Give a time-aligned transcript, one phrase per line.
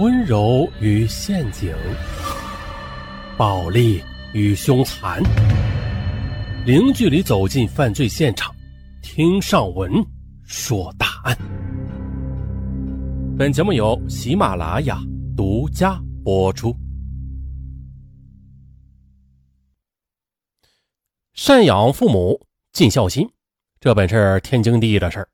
[0.00, 1.76] 温柔与陷阱，
[3.36, 5.22] 暴力与凶残，
[6.64, 8.50] 零距离走进犯罪现场，
[9.02, 9.92] 听上文
[10.42, 11.36] 说大案。
[13.38, 14.98] 本节目由喜马拉雅
[15.36, 16.74] 独家播出。
[21.36, 22.40] 赡养父母，
[22.72, 23.28] 尽孝心，
[23.78, 25.28] 这本是天经地义的事儿。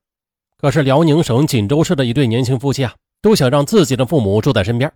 [0.59, 2.93] 可是辽宁省锦州市的一对年轻夫妻啊。
[3.21, 4.93] 都想让自己的父母住在身边，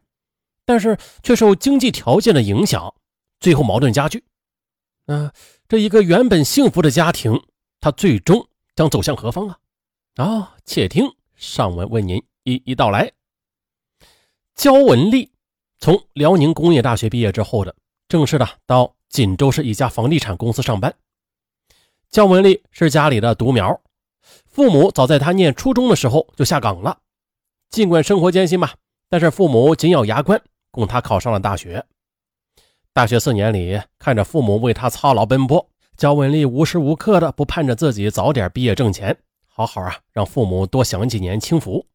[0.65, 2.95] 但是却受经济条件的影响，
[3.41, 4.25] 最后矛盾加剧。
[5.07, 5.33] 啊，
[5.69, 7.43] 这一个原本幸福的家庭，
[7.81, 9.59] 他最终将走向何方啊？
[10.17, 13.11] 啊，且听上文为您一一道来。
[14.55, 15.31] 焦文丽
[15.79, 17.75] 从辽宁工业大学毕业之后的，
[18.09, 20.95] 正式的到锦州市一家房地产公司上班。
[22.11, 23.81] 焦文丽是家里的独苗，
[24.47, 26.99] 父母早在他念初中的时候就下岗了。
[27.71, 28.75] 尽管生活艰辛吧，
[29.09, 30.43] 但是父母紧咬牙关，
[30.73, 31.87] 供他考上了大学。
[32.93, 41.87] 大学四年里，看着父母为他操劳奔波，焦文丽无时无刻的不盼着自己早点毕业挣钱，好好啊让父母多享几年清福。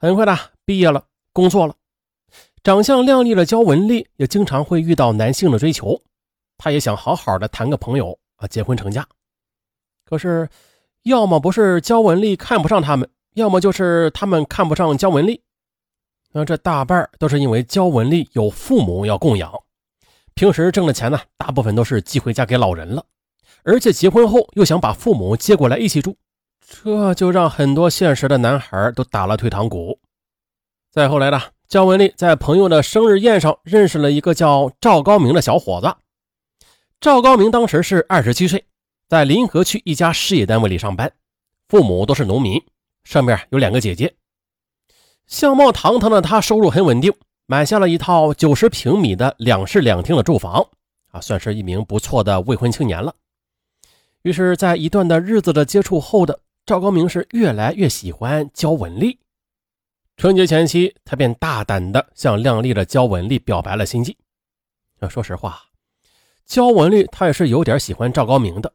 [0.00, 1.76] 很快的毕业了，工作了，
[2.64, 6.02] 长相靓丽的焦文丽也经常会遇到男性的追求，
[6.56, 9.06] 她也想好好的谈个朋友啊，结婚成家。
[10.04, 10.48] 可是，
[11.04, 13.08] 要么不是焦文丽看不上他们。
[13.38, 15.40] 要么就是他们看不上焦文丽，
[16.32, 19.52] 那这大半都是因为焦文丽有父母要供养，
[20.34, 23.04] 平时挣的钱呢，大部分都是寄回家给老人了，
[23.62, 26.16] 而且结婚后又想把父母接过来一起住，
[26.66, 30.00] 这就让很多现实的男孩都打了退堂鼓。
[30.90, 35.94] 再后来呢，焦文丽在朋友的生日宴上认识了一个叫赵高明的小伙子，
[37.00, 38.64] 赵高明当时是二十七岁，
[39.08, 41.12] 在临河区一家事业单位里上班，
[41.68, 42.60] 父母都是农民。
[43.08, 44.14] 上面有两个姐姐，
[45.26, 47.10] 相貌堂堂的他收入很稳定，
[47.46, 50.68] 买下了一套九十平米的两室两厅的住房，
[51.10, 53.14] 啊，算是一名不错的未婚青年了。
[54.24, 59.18] 于是，在一段的日子的接触后的赵高明是越来越喜欢焦文丽。
[60.18, 64.18] 春节前夕，他便大胆的向靓丽的焦文丽表白了心迹。
[65.00, 65.58] 要说实话，
[66.44, 68.70] 焦文丽她也是有点喜欢赵高明的。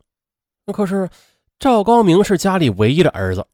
[0.74, 1.08] 可是
[1.60, 3.46] 赵高明是家里唯一的儿子。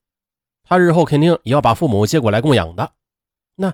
[0.70, 2.92] 他日后肯定也要把父母接过来供养的，
[3.56, 3.74] 那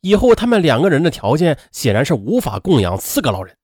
[0.00, 3.56] 以后他们两个人的条件显然是无法供养四个老人。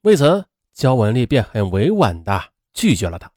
[0.00, 2.42] 为此，焦文丽便很委婉的
[2.72, 3.30] 拒绝了他。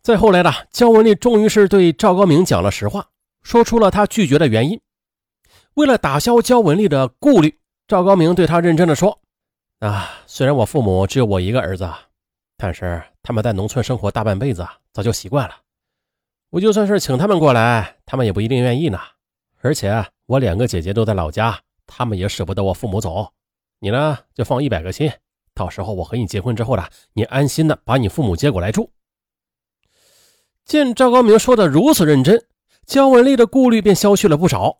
[0.00, 3.06] 再后来呢焦文丽终于是对赵高明讲了实话，
[3.42, 4.80] 说出了他拒绝的原因。
[5.74, 9.20] 为了打消焦文丽的顾虑，赵高明对他认真的说
[9.80, 11.86] ：“啊，虽然我父母只有我一个儿子，
[12.56, 15.56] 但是他们在农村生活大半辈子，早就习惯了。”
[16.52, 18.98] 我就算是请他们过来，他们也不一定愿意呢。
[19.62, 23.32] 而且我两个姐姐都在老家，他们也舍不得我父母走。
[23.78, 25.10] 你呢，就放一百个心，
[25.54, 28.90] 到时候我和你结婚之后呢，你安心的把你父母接过来住。
[30.66, 32.44] 见赵高明说的如此认真，
[32.84, 34.76] 焦文丽的顾虑便消去了不少。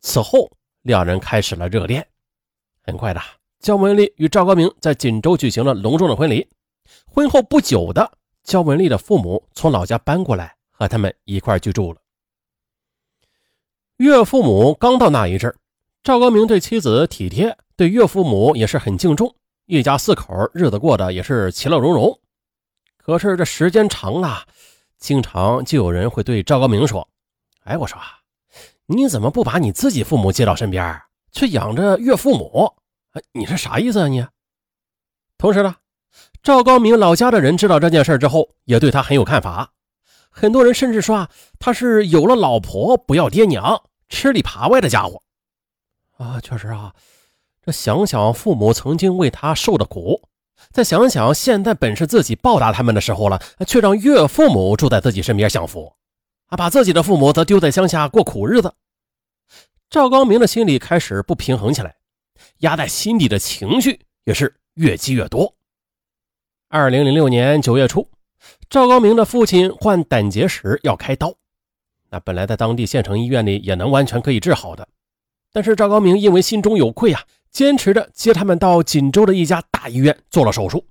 [0.00, 0.48] 此后，
[0.82, 2.06] 两人开始了热恋。
[2.82, 3.20] 很快的，
[3.58, 6.48] 焦文丽与赵高明在锦州举行了隆重的婚礼。
[7.04, 8.12] 婚后不久的，
[8.44, 10.55] 焦文丽的父母从老家搬过来。
[10.78, 12.00] 和他们一块居住了。
[13.96, 15.54] 岳父母刚到那一阵
[16.02, 19.34] 赵高明对妻子体贴，对岳父母也是很敬重，
[19.64, 22.20] 一家四口日子过得也是其乐融融。
[22.98, 24.46] 可是这时间长了，
[24.98, 27.08] 经常就有人会对赵高明说
[27.64, 27.98] ：“哎，我说，
[28.84, 31.00] 你怎么不把你自己父母接到身边，
[31.32, 32.74] 去养着岳父母？
[33.12, 34.26] 哎，你是啥意思啊你？”
[35.38, 35.76] 同时呢，
[36.42, 39.72] 赵高明老家的人知道这件事之后，也对他很有看法。
[40.38, 45.22] 很多人甚至说啊，他是有了老婆不要爹娘，吃里扒外的家伙
[46.18, 46.38] 啊！
[46.42, 46.92] 确实啊，
[47.64, 50.28] 这想想父母曾经为他受的苦，
[50.72, 55.90] 再想想现在本是自己报答他们的时候了，却让岳父母住在自己身边享福，
[56.48, 58.74] 啊，把自己的父母则丢在乡下过苦日子。
[59.88, 61.96] 赵高明的心里开始不平衡起来，
[62.58, 65.54] 压在心底的情绪也是越积越多。
[66.68, 68.06] 二零零六年九月初。
[68.68, 71.34] 赵高明的父亲患胆结石要开刀，
[72.10, 74.86] 那本来在当地县城医院里也能完全可以治好的，
[75.52, 80.84] 但是赵高明因为心中有愧啊，坚持着接他们到锦州的一家大医院做了手术，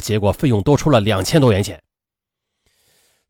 [0.00, 1.82] 结果费用多出了两千多元钱。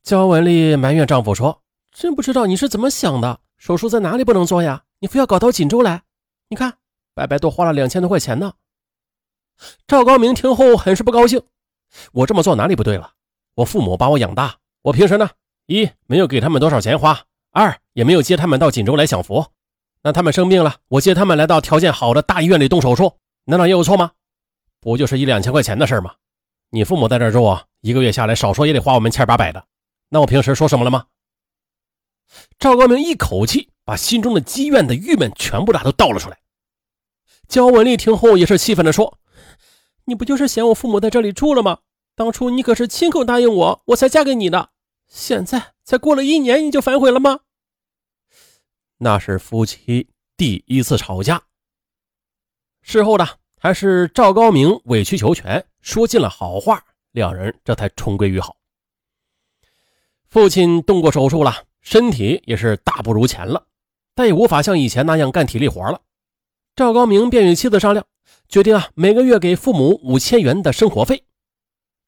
[0.02, 1.62] 焦文丽埋怨丈夫说
[1.92, 4.84] ：“真不知道你是怎么想的，手术在哪里不能做呀？
[4.98, 6.02] 你非要搞到锦州来，
[6.48, 6.78] 你看
[7.14, 8.54] 白白多花了两千多块钱呢。”
[9.86, 11.40] 赵高明听后很是不高兴
[12.12, 13.12] ：“我这么做哪里不对了？”
[13.54, 15.30] 我父母把我养大，我平时呢，
[15.66, 19.44] 一没有给他们多少钱花，二也没有接他们到锦州来享福。
[20.02, 24.12] 那他们生病了，我接他们来到条件好的大医院里动手术，难道也有错吗？
[24.80, 26.14] 不就是一两千块钱的事吗？
[26.70, 29.64] 你父母在这住啊，一个月下来少说也得花我们千八百的。
[30.08, 31.06] 那我平时说什么了吗？
[32.58, 36.38] 赵高明一口气把心中的积怨的郁闷全部的都倒了出来。
[37.46, 39.18] 焦文丽听后也是气愤的说
[40.06, 41.80] ：“你不就是嫌我父母在这里住了吗？
[42.14, 44.70] 当初你可是亲口答应我，我才嫁给你的。
[45.08, 47.40] 现在才过了一年，你就反悔了吗？”
[48.98, 51.42] 那是夫妻第一次吵架。
[52.82, 53.26] 事后呢，
[53.58, 58.56] 还是赵高明委曲求全，说尽了好话，两人这才重归于好。
[60.28, 63.66] 父亲动过手术了，身体也是大不如前了，
[64.14, 66.00] 但也无法像以前那样干体力活了。
[66.74, 68.06] 赵高明便与妻子商量，
[68.48, 71.24] 决定啊每个月给父母五千元的生活费。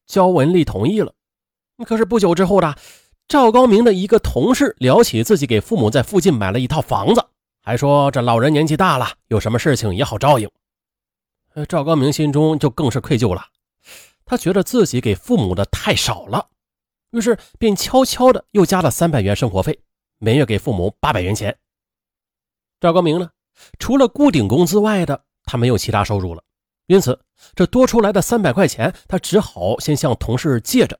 [0.05, 1.13] 焦文丽同意了。
[1.85, 2.73] 可是不久之后呢，
[3.27, 7.25] 赵高明的一个同事聊起自己给父母在附近买了一套房子，
[7.61, 10.49] 还说这老人年纪大了，有什么事情也好照应。
[11.67, 13.45] 赵高明心中就更是愧疚了，
[14.25, 16.49] 他觉得自己给父母的太少了。
[17.11, 19.79] 于是便悄悄的又加了三百元生活费，
[20.17, 21.57] 每月给父母八百元钱。
[22.81, 23.29] 赵高明呢，
[23.79, 26.43] 除了固定工资外的，他没有其他收入了，
[26.87, 27.19] 因此
[27.55, 30.99] 这多出来的三百块钱，他只好先向同事借着，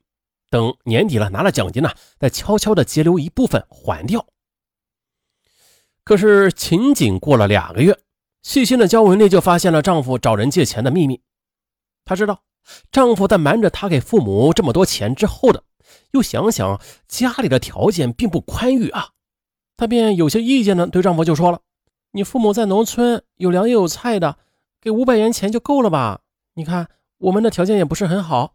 [0.49, 4.25] 等年底了拿了奖金呢，再悄悄的截留一部分还掉。
[6.03, 7.97] 可是仅仅过了两个月，
[8.41, 11.21] 细心的焦文丽就发现了丈夫找人借钱的秘密。
[12.03, 12.41] 她知道
[12.91, 15.63] 丈夫在瞒着她给父母这么多钱之后的。
[16.11, 19.09] 又想想家里的条件并不宽裕啊，
[19.77, 21.61] 她便有些意见呢，对丈夫就说了
[22.11, 24.37] ：“你父母在农村有粮也有菜的，
[24.85, 26.21] 给五百元钱就够了吧？
[26.53, 28.53] 你看我们的条件也不是很好，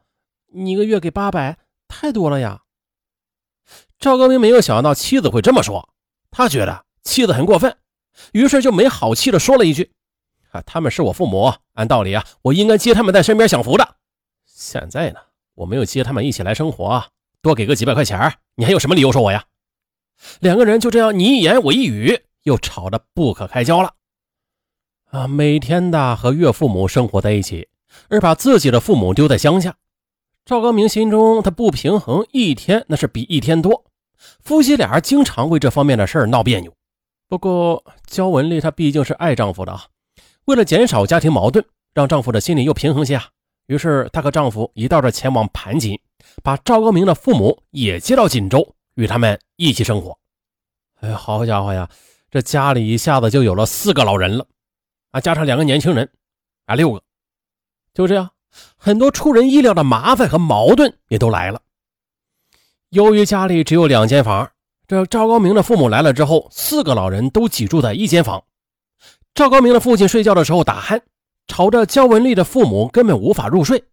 [0.52, 2.62] 你一个月给八百，太多了呀。”
[3.98, 5.88] 赵高明没有想到妻子会这么说，
[6.30, 7.76] 他觉得妻子很过分，
[8.30, 9.90] 于是就没好气的说了一句
[10.52, 13.96] ：“啊，他们是我父母，按道理啊，我应该接他们在身边享福的。
[14.46, 15.18] 现在呢，
[15.54, 17.06] 我没有接他们一起来生活。”
[17.42, 19.46] 多给个几百块钱，你还有什么理由说我呀？
[20.38, 23.94] 两个人就这样你一言我一语，又吵得不可开交了。
[25.10, 27.68] 啊，每天的和岳父母生活在一起，
[28.08, 29.76] 而把自己的父母丢在乡下，
[30.44, 33.84] 赵高明心中他不平衡，一天那是比一天多。
[34.40, 36.72] 夫妻俩经常为这方面的事儿闹别扭。
[37.28, 39.84] 不过焦文丽她毕竟是爱丈夫的啊，
[40.44, 43.24] 为了减少家庭矛盾，让丈夫的心里又平衡些啊，
[43.66, 45.98] 于是她和丈夫一道的前往盘锦。
[46.42, 50.16] 把赵高明的父母也接到锦州，与他们一起生活。
[51.00, 51.88] 哎，好家伙呀，
[52.30, 54.46] 这家里一下子就有了四个老人了，
[55.10, 56.10] 啊，加上两个年轻人，
[56.66, 57.02] 啊，六个。
[57.92, 58.30] 就这样，
[58.76, 61.60] 很多出人意料的麻烦和矛盾也都来了。
[62.90, 64.50] 由于家里只有两间房，
[64.86, 68.42] 这赵高明的父母来了之后，四个老人都挤住在一间房。
[69.34, 71.00] 赵高明的父亲睡觉的时候打鼾，
[71.46, 73.84] 吵着焦文丽的父母根本无法入睡。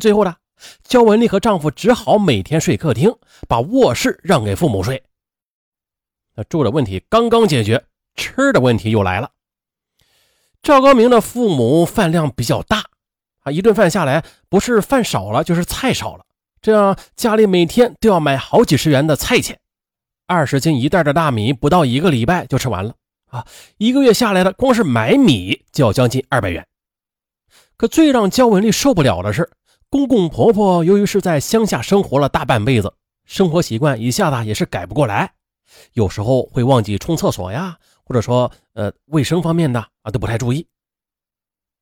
[0.00, 0.36] 最后呢？
[0.84, 3.12] 焦文丽和丈夫只好每天睡客厅，
[3.48, 5.02] 把卧室让给父母睡。
[6.34, 9.30] 那住的问题刚刚解决，吃的问题又来了。
[10.64, 12.84] 赵高明的父母饭量比较大
[13.42, 16.24] 啊，一顿饭下来，不是饭少了，就是菜少了。
[16.62, 19.60] 这样家里每天都要买好几十元的菜钱，
[20.26, 22.94] 二十斤一袋的大米，不到一个礼拜就吃完了
[23.28, 23.46] 啊！
[23.76, 26.66] 一个月下来的，光是买米就要将近二百元。
[27.76, 29.50] 可最让焦文丽受不了的是。
[29.90, 32.94] 公公婆婆由于是在乡下生活了大半辈子，
[33.26, 35.34] 生活习惯一下子也是改不过来，
[35.92, 40.66] 有时候会忘记冲厕所呀，或者说呃卫生方面的啊都不太注意。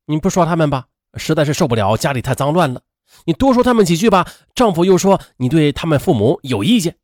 [0.05, 2.81] 你不说他们吧，实在是受不了家里太脏乱了；
[3.25, 6.97] 你多说他们几句吧，丈夫又说你对他们父母有意见。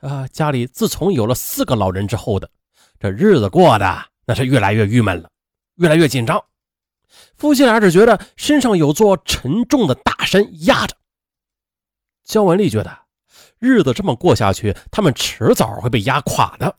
[0.00, 2.50] 啊，家里自从有了四个老人之后的
[3.00, 5.30] 这日子过的那是越来越郁闷了，
[5.76, 6.44] 越来越紧张。
[7.36, 10.96] 夫妻俩只觉得身上有座沉重的大山压着。
[12.24, 12.98] 焦文丽觉得
[13.58, 16.76] 日子这么过下去，他们迟早会被压垮的。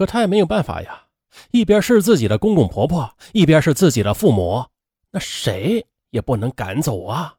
[0.00, 1.08] 可她也没有办法呀，
[1.50, 4.64] 一边是自己的公公婆婆，一边是自己的父母，
[5.10, 7.34] 那谁也不能赶走啊。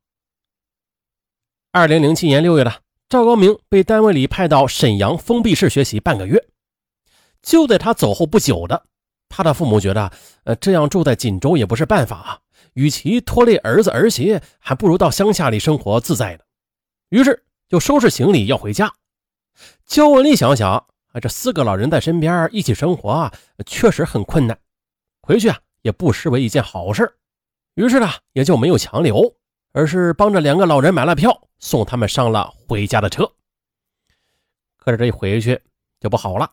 [1.71, 6.49] 二零零七年六月的，赵高明被单位里派到沈阳封闭式学习半个月。
[7.41, 8.85] 就在他走后不久的。
[9.27, 10.11] 他的父母觉得，
[10.43, 12.39] 呃，这样住在锦州也不是办法啊。
[12.73, 16.45] 与其拖累儿子儿媳，还不如到乡下里生活自在的。
[17.09, 18.93] 于是就收拾行李要回家。
[19.87, 23.33] 焦文丽想想，啊，这四个老人在身边一起生活啊，
[23.65, 24.57] 确实很困难。
[25.21, 27.09] 回去啊，也不失为一件好事。
[27.75, 29.33] 于是呢，也就没有强留，
[29.73, 33.29] 而是帮着两个老人买了票，送他们上了回家的车。
[34.77, 35.61] 可是这一回去
[35.99, 36.51] 就不好了。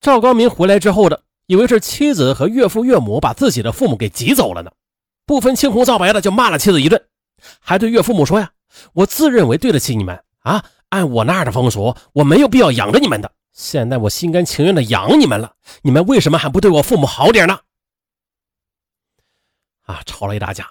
[0.00, 4.72] 赵高明回来之后的，以为是妻子和岳父岳母把自己的父母给挤走了呢，
[5.24, 7.02] 不分青红皂白的就骂了妻子一顿，
[7.60, 8.52] 还对岳父母说呀
[8.92, 13.32] ：“我自认为对得起你们啊，按我那儿的风俗，我没有必要养着你们的。
[13.52, 17.58] 现在我心甘情愿的养你们了，你们为什么还不对我父母好点呢？”
[19.86, 20.70] 啊，吵了一大架。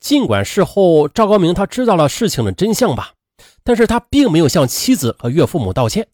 [0.00, 3.12] 尽管事后赵高明他知道了事情的真相吧，
[3.62, 6.08] 但是他并没有向妻子和岳父母道歉，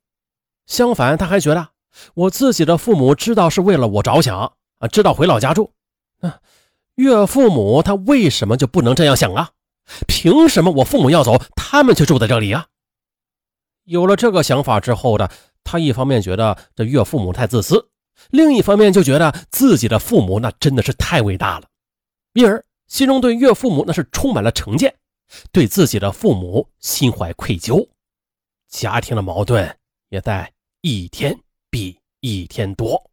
[0.66, 1.68] 相反，他还觉得
[2.14, 4.38] 我自己的父母知道是为了我着想
[4.78, 5.72] 啊，知道回老家住。
[6.20, 6.40] 那
[6.96, 9.50] 岳父母他为什么就不能这样想啊？
[10.06, 12.66] 凭什么我父母要走，他们却住在这里啊？
[13.88, 15.30] 有了这个想法之后的
[15.64, 17.88] 他，一方面觉得这岳父母太自私，
[18.30, 21.66] 另一方面就觉得自己的父母那真的是太伟大了。
[22.34, 24.94] 因而心中对岳父母那是充满了成见，
[25.52, 27.88] 对自己的父母心怀愧疚，
[28.68, 29.78] 家庭的矛盾
[30.10, 30.52] 也在
[30.82, 31.38] 一天
[31.70, 33.10] 比一天多。